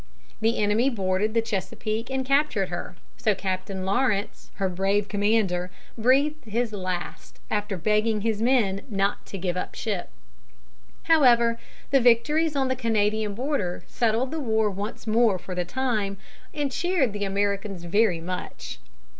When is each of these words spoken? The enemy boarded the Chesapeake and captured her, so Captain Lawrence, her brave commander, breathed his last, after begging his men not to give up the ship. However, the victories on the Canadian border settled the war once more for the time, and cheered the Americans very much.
The 0.39 0.57
enemy 0.57 0.89
boarded 0.89 1.35
the 1.35 1.43
Chesapeake 1.43 2.09
and 2.09 2.25
captured 2.25 2.69
her, 2.69 2.95
so 3.17 3.35
Captain 3.35 3.85
Lawrence, 3.85 4.49
her 4.55 4.67
brave 4.67 5.07
commander, 5.07 5.69
breathed 5.95 6.45
his 6.45 6.73
last, 6.73 7.39
after 7.51 7.77
begging 7.77 8.21
his 8.21 8.41
men 8.41 8.81
not 8.89 9.27
to 9.27 9.37
give 9.37 9.55
up 9.55 9.73
the 9.73 9.77
ship. 9.77 10.09
However, 11.03 11.59
the 11.91 12.01
victories 12.01 12.55
on 12.55 12.67
the 12.67 12.75
Canadian 12.75 13.35
border 13.35 13.83
settled 13.85 14.31
the 14.31 14.39
war 14.39 14.71
once 14.71 15.05
more 15.05 15.37
for 15.37 15.53
the 15.53 15.65
time, 15.65 16.17
and 16.51 16.71
cheered 16.71 17.13
the 17.13 17.23
Americans 17.23 17.83
very 17.83 18.19
much. 18.21 18.79